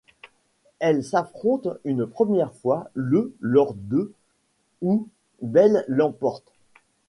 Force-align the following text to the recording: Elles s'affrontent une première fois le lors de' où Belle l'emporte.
Elles 0.79 1.03
s'affrontent 1.03 1.75
une 1.83 2.07
première 2.07 2.55
fois 2.55 2.89
le 2.95 3.35
lors 3.39 3.75
de' 3.75 4.11
où 4.81 5.07
Belle 5.43 5.85
l'emporte. 5.87 6.51